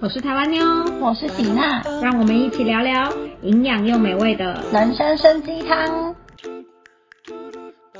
[0.00, 0.64] 我是台湾妞，
[1.00, 6.14] 我是喜娜，让我们一起聊聊营养又美味的人参参鸡汤。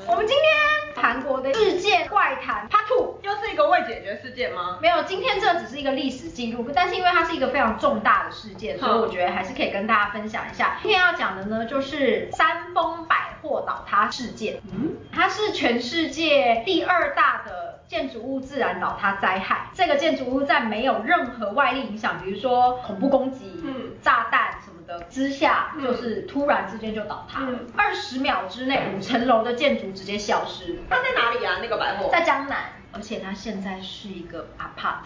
[0.07, 4.79] 我们今天韩国的世界怪谈 Part Two 又是一个未解决事件吗？
[4.81, 10.77] 没有，今天这只是一个历史记录，但是因为它是一个非常重大的事件，所以我觉得还是可以跟大家分享一下。
[10.81, 14.61] 今天要讲的呢，就是三丰百货倒塌事件。
[14.71, 19.71] 嗯，它是全世界第二大的建筑物自然倒塌灾害。
[19.73, 27.41] 这个建筑物在没有任何外力影响，比如说恐怖攻击、嗯炸弹什么的之下，嗯就是突然之间就倒塌。
[27.75, 30.79] 二十秒之内，五层楼的建筑直接消失。
[30.87, 31.57] 它在哪里啊？
[31.61, 32.09] 那个百货？
[32.11, 32.57] 在江南，
[32.93, 35.03] 而且它现在是一个 apart。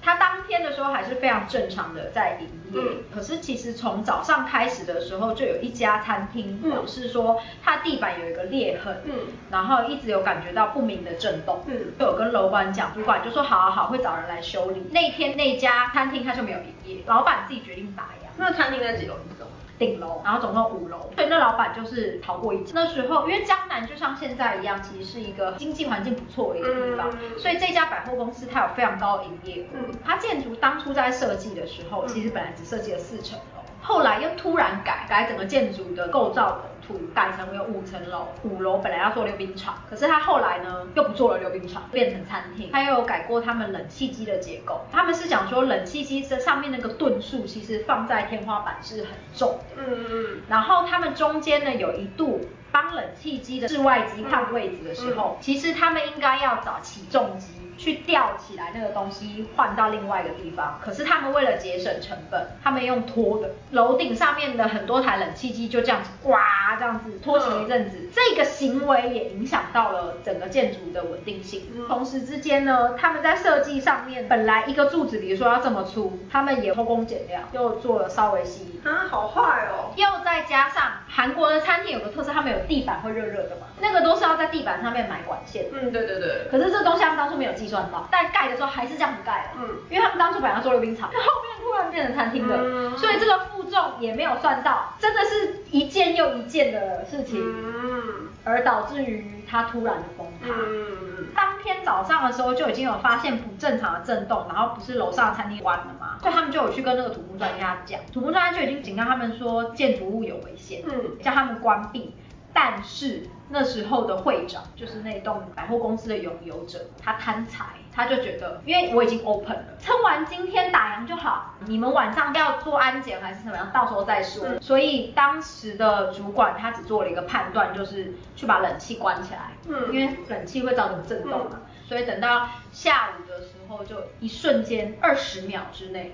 [0.00, 9.12] 它当天的时候还是非常正常的在营业，嗯可是其实从早上开始的时候，就有一家餐厅嗯表示说，他地板有一个裂痕，嗯
[9.50, 14.82] 然后一直有感觉到不明的震动，嗯就有跟楼管讲，主管就说好好好，会找人来修理。
[14.90, 18.17] 那天那家餐厅他就没有营业，老板自己决定打烊。
[18.38, 19.14] 那餐厅在几楼？
[19.28, 19.52] 你知道吗？
[19.78, 22.72] 顶楼，然后总共五楼，所以那老板就是逃过一劫。
[22.74, 29.66] 那时候因为江南就像现在一样，其实是一个经济环境不错的一个地方，嗯所以这家百货公司它有非常高的营业额。
[29.74, 42.70] 嗯它建筑当初在设计的时候，嗯其实本来只设计了四层楼，后来又突然改改整个建筑的构造的图，改成有五层楼，五楼本来要做溜冰场，可是他后来呢又不做了溜冰场，变成餐厅。
[42.72, 49.82] 他又有改过他们冷气机的结构，他们是讲说冷气机这上面那个吨数其实放在天花板是很重的。
[49.82, 71.62] 嗯嗯然后他们中间呢有一度帮冷气机的室外机换位置的时候，其实他们应该要找起重机去吊起来那个东西换到另外一个地方，可是他们为了节省成本，他们用拖的，楼顶上面的很多台冷气机就这样子哇这样子拖行一阵子，这个行为也影响到了整个建筑的稳定性。
[71.74, 78.80] 嗯同时之间呢，他们在设计上面本来一个柱子，比如说要这么粗，他们也偷工减料，又做了稍微细。
[78.84, 79.92] 啊，好坏哦。
[79.96, 85.66] 又再加上韩国的餐厅有个特色，他们有地板会热热的嘛，那个都是要在地板上面买管线。
[85.72, 86.46] 嗯，对对对。
[86.50, 89.60] 可是这东西他们当初没有计算到，但盖的时候还是这样子盖的。
[89.62, 100.54] 嗯因为他们当初本来要做溜冰场，后面突然变成餐厅的，嗯所以这个负重也没有算到，真的是一件又一件的事情，嗯而导致于它突然的崩塌。
[100.54, 106.16] 嗯当天早上的时候就已经有发现不正常的震动，然后不是楼上的餐厅关了吗？
[106.20, 112.14] 所以他们就有去跟那个土木专家讲，土木专家就已经警告他们说建筑物有危险，嗯叫他们关闭。
[112.60, 124.44] 但是那时候的会长就是那栋百货公司的拥有者，他贪财，他就觉得，因为我已经 open 了，撑完今天打烊就好，你们晚上要做安检还是怎么样，到时候再说。
[124.48, 136.12] 嗯所以当时的主管他只做了一个判断，就是去把冷气关起来，嗯因为冷气会造成震动嘛，所以等到下午的时候，就一瞬间二十秒之内，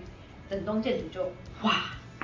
[0.50, 1.32] 整栋建筑就
[1.62, 1.72] 哇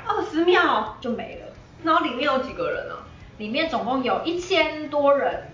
[0.06, 0.98] 二十秒。
[1.00, 1.46] 就没了。
[1.82, 3.08] 然后里面有几个人啊？
[3.40, 5.44] 里面总共有一千多人，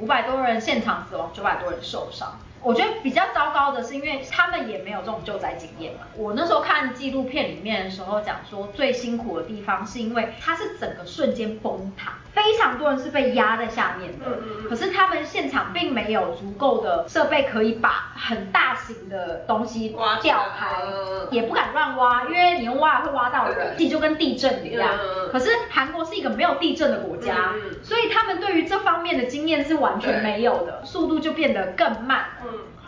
[0.00, 2.36] 五百多人现场死亡，九百多人受伤。
[2.64, 6.00] 我觉得比较糟糕的是，因为他们也没有这种救灾经验嘛。
[6.16, 14.24] 我那时候看纪录片里面的时候讲说，最辛苦的地方是因为它是整个瞬间崩塌，非常多人是被压在下面的。
[14.68, 24.88] 可是他们现场并没有足够的设备可以把很大型的东西挖起来吊开嗯，也不敢乱挖，因为你用挖会挖到人，地就跟地震一样。
[25.30, 27.52] 可是韩国是一个没有地震的国家，
[27.82, 32.24] 所以他们对于这方面的经验是完全没有的，速度就变得更慢。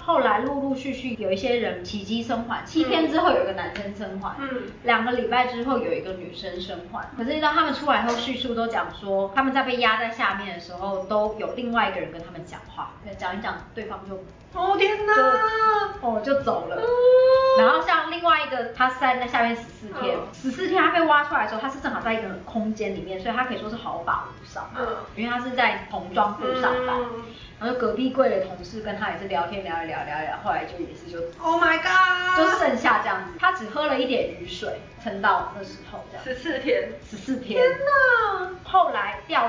[0.07, 7.09] 嗯后来陆陆续续有一些人奇迹生还，七天之后有一个男生生还，嗯两个礼拜之后有一个女生生还。
[7.17, 14.23] 可是当他们出来后叙述都讲说，他们在被压在下面的时候，都有另外一个人跟他们讲话，讲一讲，对方就
[14.57, 15.13] 哦天哪！
[16.01, 16.77] 哦就走了。
[16.77, 16.87] 嗯
[17.59, 26.97] 然后像另外一个，他是在那下面十四天嗯，十四天他被挖出来的时候，他是正好在一个空间里面，所以他可以说是毫发无伤，嗯因为他是在童装部上班。
[27.01, 27.23] 嗯
[27.59, 32.37] 然后隔壁柜的同事跟他也是聊天聊一聊聊一聊，后来就也是就 Oh my god！
[32.37, 36.91] 就剩下这样子，他只喝了一点雨水，撑到那时候这样，十四天。
[37.11, 37.59] 十四天。
[37.63, 37.87] 天哪！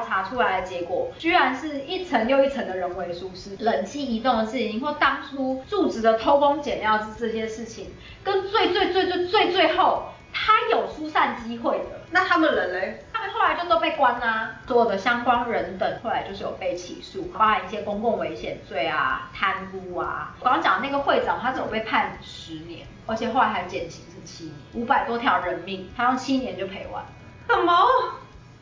[0.08, 7.88] 查出来的结果，居然是一层又一层的人为疏失，冷气移动的事情，或当初住址的偷工减料这些事情，
[8.24, 11.98] 跟最最最最最最后，他有疏散机会的。
[12.10, 13.04] 那他们人嘞？
[13.12, 20.34] 他们后来就都被关啦、所有的相关人等后来就是有被起诉，包含一些公共危险罪啊、贪污啊。
[20.40, 27.04] 我刚刚讲那个会长，他只有被判十年，而且后来还减刑是七年，五百多条人命，他用七年就赔完。
[27.50, 27.74] 什么？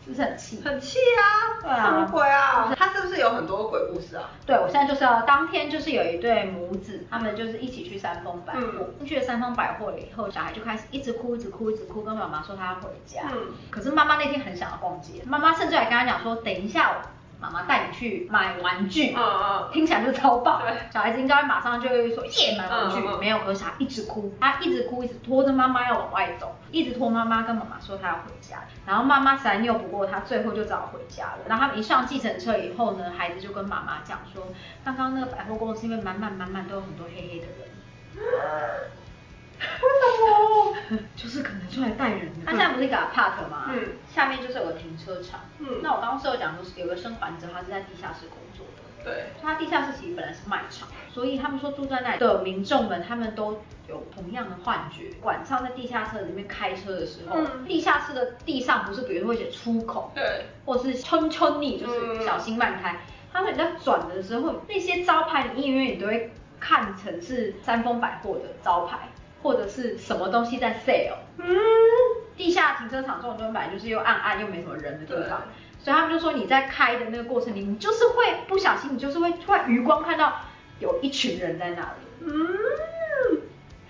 [0.05, 0.61] 是不是很气？
[0.63, 1.25] 很气啊！
[1.61, 2.71] 对啊什么鬼啊？
[2.77, 4.29] 他是不是有很多鬼故事啊？
[4.45, 8.59] 对，我现在就是要当天就是有一对母子，他们就是一起去三丰百货，
[8.99, 13.23] 嗯去了三丰百货了以后，小孩就开始一直哭，一直哭，一直哭，跟妈妈说他要回家。
[13.33, 16.91] 嗯可是妈妈那天很想要逛街，妈妈甚至还跟他讲说，等一下
[17.39, 19.13] 妈妈带你去买玩具。
[19.15, 31.39] 嗯嗯听起来就超棒对，小孩子应该马上就会说耶买玩具，嗯嗯嗯没有，可是小孩一直哭，他一直哭，一直拖着妈妈要往外走，一直拖妈妈跟妈妈说他要回家，然后妈妈实在拗不过他，最后就只好回家了。
[31.47, 34.47] 然后他们一上计程车以后呢，孩子就跟妈妈讲说，
[34.83, 37.69] 刚刚那个百货公司因为满满满满都有很多黑黑的人。
[40.15, 40.73] 哦，
[41.15, 42.31] 就是可能出来带人。
[42.45, 43.71] 他现在不是给他 park 吗？
[43.73, 45.41] 嗯，下面就是有个停车场。
[45.59, 48.83] 嗯，那我刚刚是有讲，就是有个生还者，他是在地下室工作的。
[49.03, 55.11] 对，他地下室其实本来是卖场，所以他们说住在那里的民众们，他们都有同样的幻觉。
[55.21, 62.97] 晚上在地下室里面开车的时候，嗯、地下室的地上不是比如说会写出口，对，或是冲冲你，就是小心慢开。
[63.31, 69.09] 他们在转的时候，那些招牌你隐约你都会看成是三丰百货的招牌。
[69.45, 71.13] 或者是什么东西在 sale。
[71.37, 71.45] 嗯，
[72.35, 80.41] 地下停车场这种地方本来就是又暗暗又没什么人的地方对，所以他们就说你在开的那个过程里，你就是会不小心，你就是会突然余光看到
[80.79, 81.87] 有一群人在那里。
[82.21, 83.37] 嗯，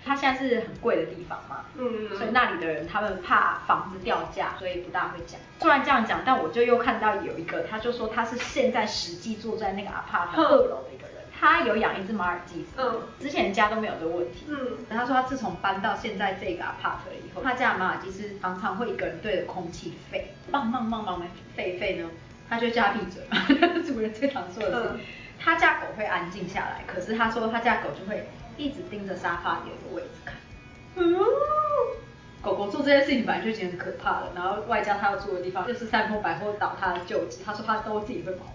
[0.04, 5.40] 它现在是很贵的地方嘛，嗯所以那里的人他们怕房子掉价，所以不大会讲。
[5.60, 13.02] 虽然这样讲，但我就又看到有一个，他就说他是现在实际住在那个 apart 哼二楼的一个人，他有养一只马尔济斯，嗯。
[13.20, 14.56] 之前家都没有这个问题，嗯。
[14.88, 22.08] 他说他自从搬到现在这个 apart 以后，他家的马尔济斯常常会一个人对着空气吠，棒棒棒棒的吠一吠呢，
[22.48, 23.46] 他就叫他闭嘴嘛，
[23.86, 25.00] 主人最常说的是，嗯。
[25.38, 30.34] 他家狗会安静下来，可是他说他家狗就会一直盯着沙发底有个位置看。
[30.96, 31.14] 嗯，
[32.42, 38.46] 狗狗做这件事情本来就已经很可怕了，然后外加他要住的地方就是三丰百货倒塌的旧址，他说他都自己会跑。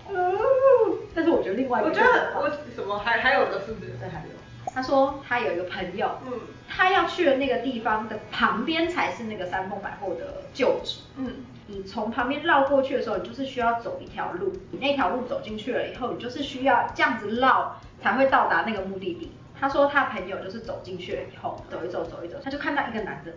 [1.14, 3.92] 但是我觉得另外一个我觉得我什么还还有个是不是？
[4.00, 6.40] 对还有，他说他有一个朋友，嗯
[6.70, 11.00] 他要去的那个地方的旁边才是那个三丰百货的旧址。
[11.18, 19.32] 嗯你从旁边绕过去的时候，你就是需要走一条路，你那条路走进去了以后，你就是需要这样子绕才会到达那个目的地。
[19.60, 23.32] 他说他朋友就是走进去了以后，走一走走一走，他就看到一个男的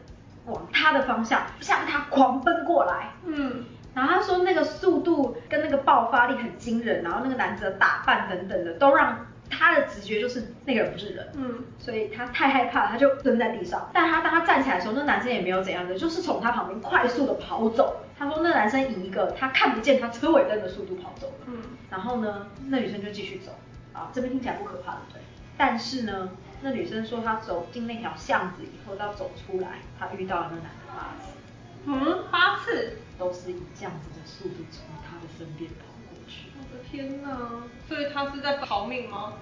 [0.47, 3.65] 往他的方向向他狂奔过来，嗯
[3.95, 13.89] 然后他说那个速度跟那个爆发力很惊人，然后那个男子的打扮等等的都让他的直觉就是那个人不是人，嗯所以他太害怕，他就蹲在地上。
[13.93, 17.99] 但他当他站起来的时候，那男生也没有怎样的，就是从他旁边快速的跑走。
[18.19, 21.35] 他说那男生以一个他看不见他车尾灯的速度跑走了。
[21.47, 21.59] 嗯
[21.91, 23.53] 然后呢，那女生就继续走。
[23.93, 25.21] 啊，这边听起来不可怕，对不对？
[25.57, 26.31] 但是呢，
[26.65, 31.31] 那女生说她走进那条巷子以后，到走出来，她遇到了那男的八次，
[31.85, 36.49] 嗯，八次，都是以这样子的速度从她的身边跑过去。
[36.57, 37.29] 我的天哪！
[37.87, 39.35] 所以他是在逃命吗？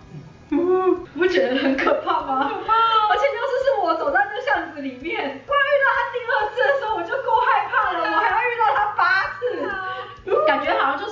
[0.51, 0.59] 嗯，
[1.15, 2.49] 不觉得很可怕吗？
[2.49, 9.63] 可怕啊而且要是是我走在那巷子里面，光遇到他第二次的时候，我就够害怕了，我还要遇到他八次，
[10.45, 11.12] 感觉好像就是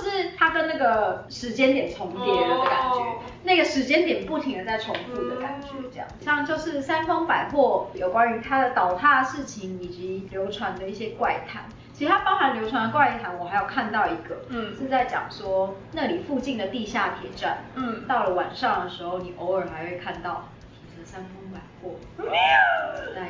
[0.61, 6.07] 跟那个时间点重叠的感觉，那个时间点不停的在重复的感觉，这样。
[6.21, 11.63] 像就是三丰百货有关于它的倒塌事情以及流传的一些怪谈，
[11.93, 21.95] 其他它包含流传的怪谈，我还有看到一个，嗯，是在讲说那里附近的地下铁站，嗯，到了晚上的时候，你偶尔还会看到提着三丰百货。
[22.17, 23.23] 那，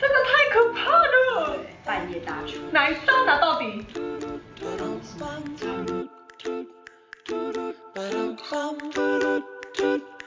[0.00, 0.92] 真的太可怕
[1.40, 2.58] 了，半夜大出。
[2.70, 3.84] 哪一张啊到底？
[7.94, 10.17] Ba-dum-bum, ba-dum-bum.